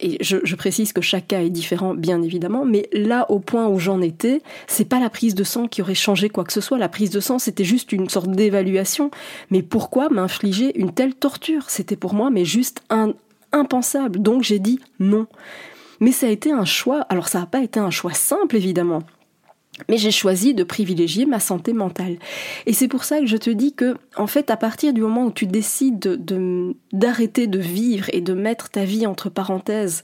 et 0.00 0.18
je, 0.20 0.54
précise 0.54 0.92
que 0.92 1.00
chaque 1.00 1.28
cas 1.28 1.40
est 1.40 1.50
différent, 1.50 1.94
bien 1.94 2.22
évidemment, 2.22 2.64
mais 2.64 2.88
là, 2.92 3.30
au 3.30 3.38
point 3.38 3.68
où 3.68 3.78
j'en 3.78 4.00
étais, 4.00 4.42
c'est 4.66 4.84
pas 4.84 5.00
la 5.00 5.10
prise 5.10 5.34
de 5.34 5.44
sang 5.44 5.68
qui 5.68 5.82
aurait 5.82 5.94
changé 5.94 6.28
quoi 6.28 6.44
que 6.44 6.52
ce 6.52 6.60
soit. 6.60 6.78
La 6.78 6.88
prise 6.88 7.10
de 7.10 7.20
sang, 7.20 7.38
c'était 7.38 7.64
juste 7.64 7.92
une 7.92 8.08
sorte 8.08 8.30
d'évaluation. 8.30 9.10
Mais 9.50 9.62
pourquoi 9.62 10.08
m'infliger 10.08 10.78
une 10.78 10.92
telle 10.92 11.14
torture? 11.14 11.70
C'était 11.70 11.96
pour 11.96 12.14
moi, 12.14 12.30
mais 12.30 12.44
juste 12.44 12.82
un, 12.90 13.14
impensable. 13.52 14.20
Donc 14.20 14.42
j'ai 14.42 14.58
dit 14.58 14.80
non. 14.98 15.26
Mais 16.00 16.12
ça 16.12 16.26
a 16.26 16.30
été 16.30 16.52
un 16.52 16.64
choix. 16.64 17.00
Alors 17.08 17.28
ça 17.28 17.40
n'a 17.40 17.46
pas 17.46 17.62
été 17.62 17.78
un 17.78 17.90
choix 17.90 18.14
simple, 18.14 18.56
évidemment. 18.56 19.02
Mais 19.88 19.96
j'ai 19.96 20.10
choisi 20.10 20.54
de 20.54 20.64
privilégier 20.64 21.26
ma 21.26 21.40
santé 21.40 21.72
mentale. 21.72 22.16
Et 22.66 22.72
c'est 22.72 22.88
pour 22.88 23.04
ça 23.04 23.20
que 23.20 23.26
je 23.26 23.36
te 23.36 23.50
dis 23.50 23.72
que, 23.72 23.96
en 24.16 24.26
fait, 24.26 24.50
à 24.50 24.56
partir 24.56 24.92
du 24.92 25.00
moment 25.00 25.26
où 25.26 25.30
tu 25.30 25.46
décides 25.46 25.98
de, 25.98 26.74
d'arrêter 26.92 27.46
de, 27.46 27.58
vivre 27.58 28.06
et 28.12 28.20
de 28.20 28.34
mettre 28.34 28.70
ta 28.70 28.84
vie 28.84 29.06
entre 29.06 29.28
parenthèses, 29.28 30.02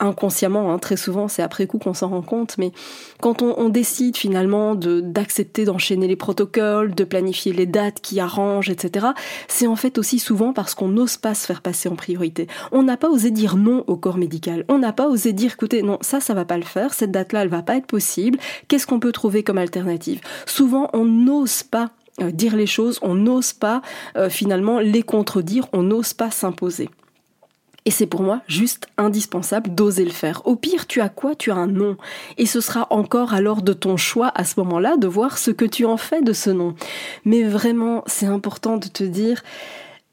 inconsciemment, 0.00 0.72
hein, 0.72 0.78
très 0.78 0.96
souvent, 0.96 1.28
c'est 1.28 1.42
après 1.42 1.66
coup 1.66 1.78
qu'on 1.78 1.94
s'en 1.94 2.08
rend 2.08 2.22
compte, 2.22 2.58
mais 2.58 2.72
quand 3.20 3.42
on, 3.42 3.68
décide 3.72 4.16
finalement 4.16 4.74
d'accepter 4.74 5.64
d'enchaîner 5.64 6.06
les 6.06 6.16
protocoles, 6.16 6.94
de 6.94 7.04
planifier 7.04 7.52
les 7.52 7.64
dates 7.64 8.00
qui 8.00 8.20
arrangent, 8.20 8.68
etc., 8.68 9.06
c'est 9.48 9.66
en 9.66 9.76
fait 9.76 9.96
aussi 9.96 10.18
souvent 10.18 10.52
parce 10.52 10.74
qu'on 10.74 10.88
n'ose 10.88 11.16
pas 11.16 11.34
se 11.34 11.46
faire 11.46 11.62
passer 11.62 11.88
en 11.88 11.96
priorité. 11.96 12.48
On 12.70 12.82
n'a 12.82 12.96
pas 12.96 13.08
osé 13.08 13.30
dire 13.30 13.56
non 13.56 13.84
au 13.86 13.96
corps 13.96 14.18
médical. 14.18 14.64
On 14.68 14.78
n'a 14.78 14.92
pas 14.92 15.08
osé 15.08 15.32
dire, 15.32 15.52
écoutez, 15.54 15.82
non, 15.82 15.98
ça, 16.02 16.20
ça 16.20 16.34
va 16.34 16.44
pas 16.44 16.58
le 16.58 16.64
faire, 16.64 16.92
cette 16.92 17.12
date-là, 17.12 17.42
elle 17.42 17.48
va 17.48 17.62
pas 17.62 17.76
être 17.76 17.86
possible. 17.86 18.38
Qu'est-ce 18.68 18.86
qu'on 18.86 19.00
peut 19.00 19.11
trouver 19.12 19.42
comme 19.42 19.58
alternative 19.58 20.20
Souvent, 20.46 20.90
on 20.92 21.04
n'ose 21.04 21.62
pas 21.62 21.90
euh, 22.20 22.30
dire 22.30 22.56
les 22.56 22.66
choses, 22.66 22.98
on 23.02 23.14
n'ose 23.14 23.52
pas 23.52 23.82
euh, 24.16 24.28
finalement 24.28 24.80
les 24.80 25.02
contredire, 25.02 25.66
on 25.72 25.82
n'ose 25.82 26.12
pas 26.12 26.30
s'imposer. 26.30 26.90
Et 27.84 27.90
c'est 27.90 28.06
pour 28.06 28.22
moi 28.22 28.42
juste 28.46 28.86
indispensable 28.96 29.74
d'oser 29.74 30.04
le 30.04 30.10
faire. 30.10 30.46
Au 30.46 30.54
pire, 30.54 30.86
tu 30.86 31.00
as 31.00 31.08
quoi? 31.08 31.34
Tu 31.34 31.50
as 31.50 31.56
un 31.56 31.66
nom. 31.66 31.96
Et 32.38 32.46
ce 32.46 32.60
sera 32.60 32.86
encore 32.90 33.34
alors 33.34 33.62
de 33.62 33.72
ton 33.72 33.96
choix 33.96 34.30
à 34.34 34.44
ce 34.44 34.60
moment-là 34.60 34.96
de 34.96 35.08
voir 35.08 35.36
ce 35.36 35.50
que 35.50 35.64
tu 35.64 35.84
en 35.84 35.96
fais 35.96 36.22
de 36.22 36.32
ce 36.32 36.50
nom. 36.50 36.74
Mais 37.24 37.42
vraiment, 37.42 38.04
c'est 38.06 38.26
important 38.26 38.76
de 38.76 38.86
te 38.86 39.02
dire, 39.02 39.42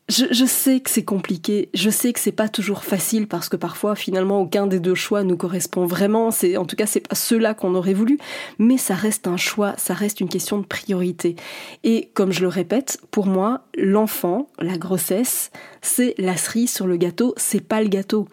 je, 0.10 0.46
sais 0.46 0.80
que 0.80 0.89
c'est 0.89 1.04
compliqué, 1.04 1.70
je 1.74 1.89
sais 1.89 2.13
que 2.13 2.20
c'est 2.20 2.32
pas 2.32 2.50
toujours 2.50 2.84
facile 2.84 3.28
parce 3.28 3.48
que 3.48 3.56
parfois 3.56 3.96
finalement 3.96 4.42
aucun 4.42 4.66
des 4.66 4.80
deux 4.80 4.96
choix 4.96 5.24
nous 5.24 5.38
correspond 5.38 5.86
vraiment, 5.86 6.32
c'est 6.32 6.58
en 6.58 6.66
tout 6.66 6.75
cas 6.75 6.88
c'est 6.88 7.08
pas 7.08 7.16
ceux-là 7.16 7.54
qu'on 7.54 7.75
aurait 7.75 7.94
voulu, 7.94 8.18
mais 8.58 8.78
ça 8.78 8.96
reste 8.96 9.28
un 9.28 9.38
choix, 9.38 9.75
ça 9.78 9.94
reste 9.94 10.20
une 10.20 10.30
question 10.30 10.58
de 10.58 10.66
priorité. 10.66 11.36
Et 11.84 12.10
comme 12.16 12.32
je 12.32 12.42
le 12.42 12.48
répète, 12.48 13.00
pour 13.12 13.28
moi, 13.28 13.62
l'enfant, 13.78 14.50
la 14.60 14.78
grossesse, 14.78 15.51
c'est 15.82 16.16
la 16.18 16.38
cerise 16.38 16.74
sur 16.74 16.88
le 16.88 16.98
gâteau, 16.98 17.36
c'est 17.38 17.66
pas 17.66 17.82
le 17.82 17.89
gâteau. 17.89 18.28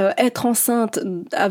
Euh, 0.00 0.10
être 0.18 0.44
enceinte 0.44 0.98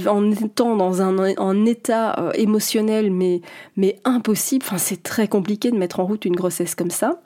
en 0.06 0.32
étant 0.32 0.75
dans 0.75 1.01
un, 1.01 1.65
état 1.65 2.20
euh, 2.20 2.32
émotionnel 2.34 3.10
mais 3.10 3.39
mais 3.77 4.01
impossible, 4.03 4.65
enfin 4.68 4.77
c'est 4.77 5.01
très 5.01 5.30
compliqué 5.30 5.72
de 5.72 5.77
mettre 5.77 6.01
en 6.01 6.06
route 6.06 6.25
une 6.25 6.36
grossesse 6.36 6.75
comme 6.75 6.92
ça. 6.92 7.22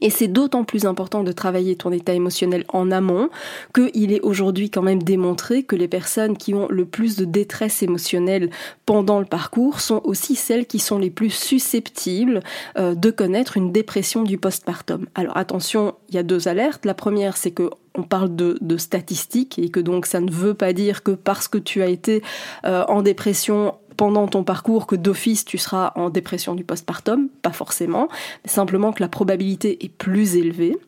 Et 0.00 0.10
c'est 0.10 0.28
d'autant 0.28 0.64
plus 0.64 0.86
important 0.86 1.24
de 1.24 1.32
travailler 1.32 1.76
ton 1.76 1.92
état 1.92 2.14
émotionnel 2.14 2.64
en 2.68 2.90
amont 2.90 3.28
qu'il 3.74 4.12
est 4.12 4.20
aujourd'hui 4.20 4.70
quand 4.70 4.82
même 4.82 5.02
démontré 5.02 5.62
que 5.62 5.76
les 5.76 5.88
personnes 5.88 6.36
qui 6.36 6.54
ont 6.54 6.68
le 6.68 6.84
plus 6.84 7.16
de 7.16 7.24
détresse 7.24 7.82
émotionnelle 7.82 8.50
pendant 8.86 9.18
le 9.18 9.24
parcours 9.24 9.80
sont 9.80 10.00
aussi 10.04 10.36
celles 10.36 10.66
qui 10.66 10.78
sont 10.78 10.98
les 10.98 11.10
plus 11.10 11.30
susceptibles 11.30 12.42
euh, 12.78 12.94
de 12.94 13.10
connaître 13.10 13.56
une 13.56 13.72
dépression 13.72 14.22
du 14.22 14.38
postpartum. 14.38 15.06
Alors 15.14 15.36
attention, 15.36 15.94
il 16.08 16.14
y 16.14 16.18
a 16.18 16.22
deux 16.22 16.48
alertes. 16.48 16.84
La 16.84 16.94
première, 16.94 17.36
c'est 17.36 17.50
que 17.50 17.70
on 17.94 18.04
parle 18.04 18.34
de, 18.36 18.76
statistiques 18.76 19.58
et 19.58 19.70
que 19.70 19.80
donc 19.80 20.06
ça 20.06 20.20
ne 20.20 20.30
veut 20.30 20.54
pas 20.54 20.72
dire 20.72 21.02
que 21.02 21.10
parce 21.10 21.48
que 21.48 21.58
tu 21.58 21.82
as 21.82 21.88
été 21.88 22.22
euh, 22.64 22.84
en 22.86 23.02
dépression 23.02 23.74
pendant 23.98 24.28
ton 24.28 24.44
parcours 24.44 24.86
que 24.86 24.96
d'office 24.96 25.44
tu 25.44 25.58
seras 25.58 25.92
en 25.96 26.08
dépression 26.08 26.54
du 26.54 26.64
postpartum, 26.64 27.28
pas 27.42 27.52
forcément, 27.52 28.08
mais 28.44 28.50
simplement 28.50 28.92
que 28.92 29.02
la 29.02 29.08
probabilité 29.08 29.84
est 29.84 29.90
plus 29.90 30.36
élevée. 30.36 30.78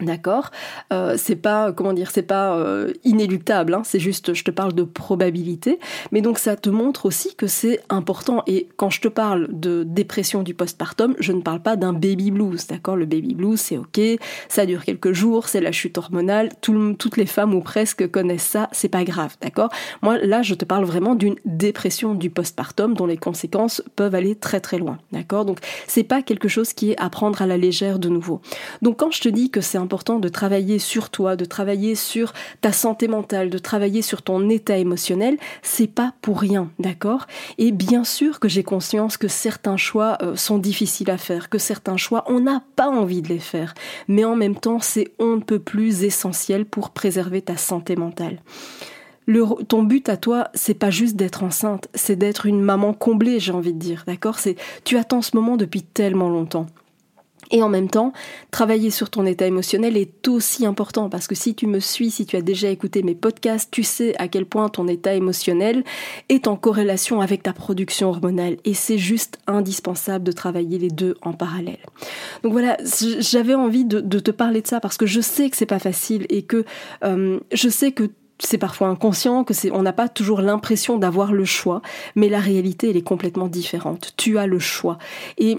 D'accord 0.00 0.50
euh, 0.92 1.14
C'est 1.16 1.36
pas, 1.36 1.72
comment 1.72 1.92
dire, 1.92 2.10
c'est 2.10 2.22
pas 2.22 2.56
euh, 2.56 2.92
inéluctable, 3.04 3.74
hein, 3.74 3.82
c'est 3.84 3.98
juste, 3.98 4.34
je 4.34 4.44
te 4.44 4.50
parle 4.50 4.72
de 4.72 4.84
probabilité. 4.84 5.78
Mais 6.12 6.20
donc 6.20 6.38
ça 6.38 6.56
te 6.56 6.70
montre 6.70 7.06
aussi 7.06 7.34
que 7.34 7.46
c'est 7.46 7.80
important. 7.88 8.42
Et 8.46 8.68
quand 8.76 8.90
je 8.90 9.00
te 9.00 9.08
parle 9.08 9.48
de 9.50 9.82
dépression 9.84 10.42
du 10.42 10.54
postpartum, 10.54 11.14
je 11.18 11.32
ne 11.32 11.40
parle 11.40 11.60
pas 11.60 11.76
d'un 11.76 11.92
baby 11.92 12.30
blues, 12.30 12.66
d'accord? 12.66 12.96
Le 12.96 13.06
baby 13.06 13.34
blues, 13.34 13.60
c'est 13.60 13.76
ok, 13.76 14.00
ça 14.48 14.66
dure 14.66 14.84
quelques 14.84 15.12
jours, 15.12 15.48
c'est 15.48 15.60
la 15.60 15.72
chute 15.72 15.98
hormonale, 15.98 16.50
toutes 16.60 17.16
les 17.16 17.26
femmes 17.26 17.54
ou 17.54 17.60
presque 17.60 18.08
connaissent 18.10 18.42
ça, 18.42 18.68
c'est 18.72 18.88
pas 18.88 19.04
grave, 19.04 19.36
d'accord? 19.40 19.70
Moi, 20.02 20.18
là, 20.18 20.42
je 20.42 20.54
te 20.54 20.64
parle 20.64 20.84
vraiment 20.84 21.14
d'une 21.14 21.36
dépression 21.44 22.14
du 22.14 22.30
postpartum 22.30 22.94
dont 22.94 23.06
les 23.06 23.16
conséquences 23.16 23.82
peuvent 23.96 24.14
aller 24.14 24.34
très 24.36 24.60
très 24.60 24.78
loin, 24.78 24.98
d'accord? 25.12 25.44
Donc 25.44 25.58
c'est 25.86 26.04
pas 26.04 26.22
quelque 26.22 26.48
chose 26.48 26.72
qui 26.72 26.92
est 26.92 27.00
à 27.00 27.10
prendre 27.10 27.42
à 27.42 27.46
la 27.46 27.56
légère 27.56 27.98
de 27.98 28.08
nouveau. 28.08 28.40
Donc 28.82 28.98
quand 28.98 29.10
je 29.10 29.20
te 29.20 29.28
dis 29.28 29.50
que 29.50 29.60
c'est 29.60 29.78
important 29.88 30.18
de 30.18 30.28
travailler 30.28 30.78
sur 30.78 31.08
toi, 31.08 31.34
de 31.34 31.46
travailler 31.46 31.94
sur 31.94 32.34
ta 32.60 32.72
santé 32.72 33.08
mentale, 33.08 33.48
de 33.48 33.56
travailler 33.56 34.02
sur 34.02 34.20
ton 34.20 34.50
état 34.50 34.76
émotionnel, 34.76 35.38
c'est 35.62 35.86
pas 35.86 36.12
pour 36.20 36.40
rien, 36.40 36.70
d'accord? 36.78 37.26
Et 37.56 37.72
bien 37.72 38.04
sûr 38.04 38.38
que 38.38 38.50
j'ai 38.50 38.62
conscience 38.62 39.16
que 39.16 39.28
certains 39.28 39.78
choix 39.78 40.18
euh, 40.20 40.36
sont 40.36 40.58
difficiles 40.58 41.10
à 41.10 41.16
faire, 41.16 41.48
que 41.48 41.56
certains 41.56 41.96
choix, 41.96 42.22
on 42.26 42.40
n'a 42.40 42.62
pas 42.76 42.90
envie 42.90 43.22
de 43.22 43.28
les 43.28 43.38
faire, 43.38 43.72
mais 44.08 44.26
en 44.26 44.36
même 44.36 44.56
temps, 44.56 44.80
c'est 44.80 45.12
on 45.18 45.36
ne 45.36 45.40
peut 45.40 45.58
plus 45.58 46.04
essentiel 46.04 46.66
pour 46.66 46.90
préserver 46.90 47.40
ta 47.40 47.56
santé 47.56 47.96
mentale. 47.96 48.42
Le, 49.24 49.46
ton 49.64 49.84
but 49.84 50.10
à 50.10 50.18
toi, 50.18 50.48
c'est 50.52 50.74
pas 50.74 50.90
juste 50.90 51.16
d'être 51.16 51.44
enceinte, 51.44 51.88
c'est 51.94 52.16
d'être 52.16 52.44
une 52.44 52.60
maman 52.60 52.92
comblée, 52.92 53.40
j'ai 53.40 53.52
envie 53.52 53.72
de 53.72 53.78
dire, 53.78 54.04
d'accord? 54.06 54.38
C'est 54.38 54.56
tu 54.84 54.98
attends 54.98 55.22
ce 55.22 55.34
moment 55.34 55.56
depuis 55.56 55.82
tellement 55.82 56.28
longtemps. 56.28 56.66
Et 57.50 57.62
en 57.62 57.68
même 57.68 57.88
temps, 57.88 58.12
travailler 58.50 58.90
sur 58.90 59.10
ton 59.10 59.24
état 59.26 59.46
émotionnel 59.46 59.96
est 59.96 60.28
aussi 60.28 60.66
important 60.66 61.08
parce 61.08 61.26
que 61.26 61.34
si 61.34 61.54
tu 61.54 61.66
me 61.66 61.80
suis, 61.80 62.10
si 62.10 62.26
tu 62.26 62.36
as 62.36 62.42
déjà 62.42 62.68
écouté 62.68 63.02
mes 63.02 63.14
podcasts, 63.14 63.70
tu 63.70 63.82
sais 63.82 64.14
à 64.18 64.28
quel 64.28 64.46
point 64.46 64.68
ton 64.68 64.86
état 64.88 65.14
émotionnel 65.14 65.84
est 66.28 66.46
en 66.46 66.56
corrélation 66.56 67.20
avec 67.20 67.42
ta 67.42 67.52
production 67.52 68.10
hormonale 68.10 68.56
et 68.64 68.74
c'est 68.74 68.98
juste 68.98 69.38
indispensable 69.46 70.24
de 70.24 70.32
travailler 70.32 70.78
les 70.78 70.90
deux 70.90 71.16
en 71.22 71.32
parallèle. 71.32 71.78
Donc 72.42 72.52
voilà, 72.52 72.76
j'avais 73.20 73.54
envie 73.54 73.84
de, 73.84 74.00
te 74.00 74.30
parler 74.30 74.62
de 74.62 74.66
ça 74.66 74.80
parce 74.80 74.96
que 74.96 75.06
je 75.06 75.20
sais 75.20 75.48
que 75.48 75.56
c'est 75.56 75.66
pas 75.66 75.78
facile 75.78 76.26
et 76.28 76.42
que 76.42 76.64
euh, 77.04 77.38
je 77.52 77.68
sais 77.68 77.92
que 77.92 78.10
c'est 78.40 78.58
parfois 78.58 78.88
inconscient, 78.88 79.44
que 79.44 79.54
c'est, 79.54 79.70
on 79.70 79.82
n'a 79.82 79.92
pas 79.92 80.08
toujours 80.08 80.40
l'impression 80.40 80.96
d'avoir 80.98 81.32
le 81.32 81.44
choix, 81.44 81.82
mais 82.14 82.28
la 82.28 82.40
réalité 82.40 82.90
elle 82.90 82.96
est 82.96 83.02
complètement 83.02 83.48
différente. 83.48 84.14
Tu 84.16 84.38
as 84.38 84.46
le 84.46 84.58
choix 84.58 84.98
et 85.38 85.58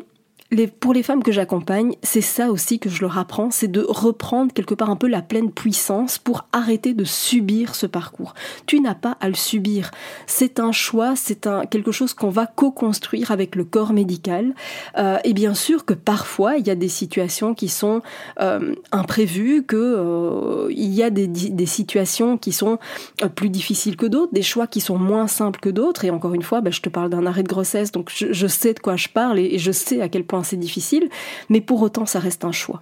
pour 0.79 0.93
les 0.93 1.03
femmes 1.03 1.21
que 1.21 1.31
j'accompagne, 1.31 1.95
c'est 2.01 2.21
ça 2.21 2.49
aussi 2.49 2.79
que 2.79 2.89
je 2.89 3.01
leur 3.01 3.19
apprends, 3.19 3.51
c'est 3.51 3.67
de 3.67 3.85
reprendre 3.87 4.51
quelque 4.51 4.73
part 4.73 4.89
un 4.89 4.95
peu 4.95 5.07
la 5.07 5.21
pleine 5.21 5.51
puissance 5.51 6.17
pour 6.17 6.47
arrêter 6.51 6.93
de 6.93 7.03
subir 7.03 7.75
ce 7.75 7.85
parcours. 7.85 8.33
Tu 8.65 8.79
n'as 8.79 8.95
pas 8.95 9.15
à 9.21 9.27
le 9.27 9.35
subir. 9.35 9.91
C'est 10.25 10.59
un 10.59 10.71
choix, 10.71 11.15
c'est 11.15 11.47
quelque 11.69 11.91
chose 11.91 12.15
qu'on 12.15 12.29
va 12.29 12.47
co-construire 12.47 13.29
avec 13.29 13.55
le 13.55 13.63
corps 13.63 13.93
médical. 13.93 14.55
Euh, 14.97 15.17
et 15.23 15.33
bien 15.33 15.53
sûr 15.53 15.85
que 15.85 15.93
parfois 15.93 16.57
il 16.57 16.65
y 16.65 16.71
a 16.71 16.75
des 16.75 16.89
situations 16.89 17.53
qui 17.53 17.69
sont 17.69 18.01
euh, 18.41 18.73
imprévues, 18.91 19.63
que 19.63 19.75
euh, 19.77 20.67
il 20.71 20.93
y 20.93 21.03
a 21.03 21.09
des, 21.09 21.65
situations 21.65 22.37
qui 22.37 22.51
sont 22.51 22.79
euh, 23.21 23.29
plus 23.29 23.49
difficiles 23.49 23.95
que 23.95 24.07
d'autres, 24.07 24.33
des 24.33 24.41
choix 24.41 24.65
qui 24.65 24.81
sont 24.81 24.97
moins 24.97 25.27
simples 25.27 25.59
que 25.59 25.69
d'autres. 25.69 26.05
Et 26.05 26.09
encore 26.09 26.33
une 26.33 26.41
fois, 26.41 26.61
ben, 26.61 26.73
je 26.73 26.81
te 26.81 26.89
parle 26.89 27.09
d'un 27.09 27.25
arrêt 27.25 27.43
de 27.43 27.47
grossesse, 27.47 27.91
donc 27.91 28.09
je, 28.09 28.47
sais 28.47 28.73
de 28.73 28.79
quoi 28.79 28.95
je 28.95 29.09
parle 29.09 29.37
et 29.37 29.59
je 29.59 29.71
sais 29.71 30.01
à 30.01 30.09
quel 30.09 30.23
point 30.23 30.38
c'est 30.43 30.57
difficile, 30.57 31.09
mais 31.49 31.61
pour 31.61 31.81
autant 31.81 32.05
ça 32.05 32.19
reste 32.19 32.45
un 32.45 32.51
choix. 32.51 32.81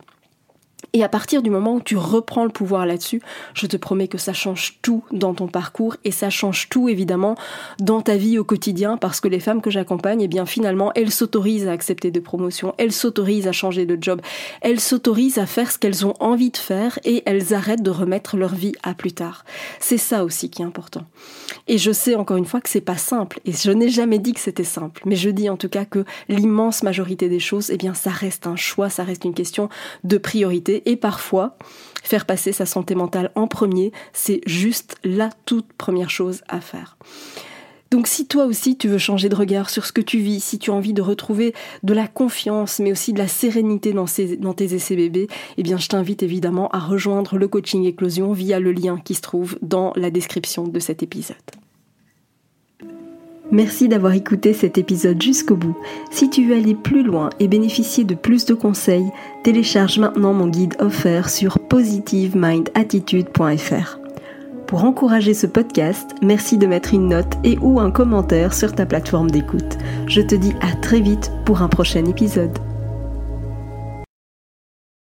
Et 0.98 1.04
à 1.04 1.10
partir 1.10 1.44
du 1.44 1.52
moment 1.52 1.76
où 1.76 1.80
tu 1.80 1.96
reprends 1.96 2.44
le 2.44 2.50
pouvoir 2.50 2.88
là-dessus, 2.88 3.22
je 3.54 3.68
te 3.68 3.78
promets 3.78 4.08
que 4.08 4.18
ça 4.18 4.34
change 4.34 4.80
tout 4.82 5.04
dans 5.12 5.36
ton 5.36 5.48
parcours 5.48 5.96
et 6.04 6.10
ça 6.10 6.32
change 6.32 6.70
tout 6.70 6.90
évidemment 6.90 7.36
dans 7.80 8.02
ta 8.02 8.18
vie 8.18 8.40
au 8.40 8.44
quotidien 8.44 8.98
parce 8.98 9.22
que 9.22 9.28
les 9.28 9.40
femmes 9.40 9.62
que 9.62 9.70
j'accompagne, 9.70 10.22
eh 10.24 10.28
bien 10.28 10.48
finalement, 10.48 10.92
elles 10.96 11.12
s'autorisent 11.12 11.68
à 11.68 11.72
accepter 11.72 12.10
des 12.10 12.20
promotions, 12.20 12.74
elles 12.80 12.94
s'autorisent 12.94 13.48
à 13.48 13.52
changer 13.52 13.86
de 13.86 13.96
job, 14.02 14.22
elles 14.62 14.80
s'autorisent 14.80 15.38
à 15.38 15.46
faire 15.46 15.72
ce 15.72 15.78
qu'elles 15.78 16.04
ont 16.04 16.16
envie 16.20 16.50
de 16.50 16.58
faire 16.58 16.98
et 17.06 17.22
elles 17.28 17.54
arrêtent 17.54 17.84
de 17.84 17.92
remettre 17.92 18.36
leur 18.36 18.56
vie 18.56 18.74
à 18.82 18.96
plus 18.96 19.12
tard. 19.12 19.46
C'est 19.80 20.00
ça 20.00 20.24
aussi 20.24 20.50
qui 20.50 20.64
est 20.64 20.66
important. 20.66 21.04
Et 21.68 21.78
je 21.78 21.92
sais 21.92 22.16
encore 22.16 22.38
une 22.38 22.46
fois 22.46 22.60
que 22.60 22.70
c'est 22.70 22.82
pas 22.82 22.98
simple 22.98 23.40
et 23.46 23.52
je 23.52 23.70
n'ai 23.70 23.90
jamais 23.90 24.18
dit 24.18 24.34
que 24.34 24.40
c'était 24.40 24.64
simple, 24.64 25.04
mais 25.06 25.16
je 25.16 25.30
dis 25.30 25.48
en 25.48 25.58
tout 25.58 25.70
cas 25.70 25.86
que 25.86 26.06
l'immense 26.28 26.82
majorité 26.82 27.30
des 27.30 27.40
choses, 27.40 27.70
eh 27.70 27.78
bien 27.78 27.94
ça 27.94 28.10
reste 28.10 28.48
un 28.48 28.56
choix, 28.56 28.90
ça 28.90 29.04
reste 29.04 29.26
une 29.26 29.36
question 29.36 29.70
de 30.04 30.18
priorité 30.18 30.87
et 30.88 30.96
parfois 30.96 31.56
faire 32.02 32.26
passer 32.26 32.52
sa 32.52 32.66
santé 32.66 32.96
mentale 32.96 33.32
en 33.36 33.48
premier, 33.48 33.92
c'est 34.14 34.42
juste 34.48 34.96
la 35.04 35.30
toute 35.46 35.72
première 35.74 36.10
chose 36.10 36.42
à 36.48 36.62
faire. 36.62 36.98
Donc 37.92 38.08
si 38.08 38.28
toi 38.28 38.46
aussi 38.46 38.78
tu 38.78 38.88
veux 38.88 38.98
changer 38.98 39.30
de 39.30 39.36
regard 39.36 39.70
sur 39.70 39.86
ce 39.86 39.94
que 39.94 40.02
tu 40.02 40.20
vis, 40.20 40.44
si 40.44 40.60
tu 40.60 40.72
as 40.72 40.74
envie 40.74 40.94
de 40.94 41.02
retrouver 41.02 41.54
de 41.84 41.94
la 41.94 42.08
confiance 42.08 42.80
mais 42.80 42.92
aussi 42.92 43.14
de 43.14 43.20
la 43.20 43.28
sérénité 43.28 43.94
dans, 43.94 44.06
tes 44.54 44.74
essais 44.74 44.96
bébés, 44.96 45.28
eh 45.58 45.64
bien 45.64 45.78
je 45.78 45.88
t'invite 45.88 46.24
évidemment 46.24 46.70
à 46.70 46.80
rejoindre 46.80 47.38
le 47.38 47.48
coaching 47.48 47.86
éclosion 47.86 48.34
via 48.34 48.60
le 48.60 48.72
lien 48.72 48.98
qui 48.98 49.14
se 49.14 49.22
trouve 49.22 49.58
dans 49.62 49.94
la 49.96 50.10
description 50.10 50.68
de 50.68 50.80
cet 50.80 51.02
épisode. 51.04 51.36
Merci 53.52 53.88
d'avoir 53.88 54.14
écouté 54.14 54.54
cet 54.54 54.78
épisode 54.78 55.20
jusqu'au 55.22 55.56
bout. 55.56 55.78
Si 56.12 56.30
tu 56.30 56.46
veux 56.46 56.56
aller 56.56 56.76
plus 56.76 57.04
loin 57.04 57.30
et 57.40 57.48
bénéficier 57.48 58.04
de 58.04 58.16
plus 58.16 58.44
de 58.46 58.54
conseils, 58.54 59.10
télécharge 59.44 59.98
maintenant 60.00 60.34
mon 60.34 60.48
guide 60.48 60.76
offert 60.80 61.30
sur 61.30 61.60
positivemindattitude.fr. 61.60 64.00
Pour 64.68 64.84
encourager 64.84 65.34
ce 65.34 65.48
podcast, 65.48 66.12
merci 66.22 66.58
de 66.58 66.68
mettre 66.68 66.94
une 66.94 67.08
note 67.08 67.38
et 67.46 67.58
ou 67.60 67.80
un 67.80 67.90
commentaire 67.90 68.54
sur 68.54 68.76
ta 68.76 68.86
plateforme 68.86 69.32
d'écoute. 69.32 69.78
Je 70.08 70.22
te 70.22 70.36
dis 70.36 70.54
à 70.60 70.76
très 70.76 71.00
vite 71.00 71.32
pour 71.46 71.62
un 71.62 71.70
prochain 71.70 72.04
épisode. 72.04 72.60